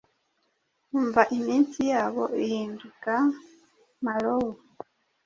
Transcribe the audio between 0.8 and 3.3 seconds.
Umva imitsi yabo ihinduka